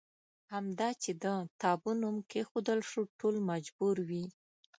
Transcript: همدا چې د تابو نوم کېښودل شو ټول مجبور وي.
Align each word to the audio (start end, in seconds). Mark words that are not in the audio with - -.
همدا 0.53 0.89
چې 1.03 1.11
د 1.23 1.25
تابو 1.61 1.91
نوم 2.01 2.17
کېښودل 2.31 2.79
شو 2.89 3.01
ټول 3.19 3.35
مجبور 3.49 3.95
وي. 4.09 4.25